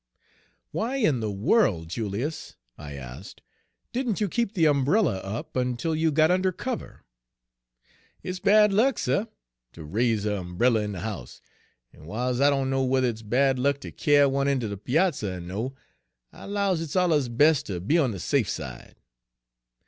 Page 0.73 0.73
165 0.73 1.05
"Why 1.05 1.09
in 1.09 1.19
the 1.19 1.31
world, 1.31 1.87
Julius," 1.89 2.55
I 2.75 2.93
asked, 2.95 3.43
"didn't 3.93 4.19
you 4.19 4.27
keep 4.29 4.53
the 4.55 4.65
umbrella 4.65 5.17
up 5.17 5.55
until 5.55 5.93
you 5.95 6.11
got 6.11 6.31
under 6.31 6.51
cover?" 6.51 7.03
"It's 8.23 8.39
bad 8.39 8.73
luck, 8.73 8.97
suh, 8.97 9.27
ter 9.71 9.83
raise 9.83 10.25
a' 10.25 10.37
umbrella 10.37 10.79
in 10.79 10.93
de 10.93 11.01
house, 11.01 11.39
en 11.93 12.07
w'iles 12.07 12.41
I 12.41 12.49
dunno 12.49 12.83
whuther 12.83 13.05
it's 13.09 13.21
bad 13.21 13.59
luck 13.59 13.79
ter 13.79 13.91
kyar 13.91 14.27
one 14.27 14.47
inter 14.47 14.69
de 14.69 14.77
piazzer 14.77 15.35
er 15.35 15.39
no, 15.39 15.75
I 16.33 16.45
'lows 16.45 16.81
it's 16.81 16.95
alluz 16.95 17.29
bes' 17.29 17.61
ter 17.61 17.79
be 17.79 17.99
on 17.99 18.09
de 18.09 18.19
safe 18.19 18.49
side. 18.49 18.95